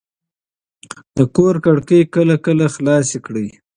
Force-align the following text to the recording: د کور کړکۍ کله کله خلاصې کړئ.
د 1.15 1.17
کور 1.35 1.55
کړکۍ 1.65 2.01
کله 2.15 2.35
کله 2.45 2.65
خلاصې 2.75 3.17
کړئ. 3.25 3.47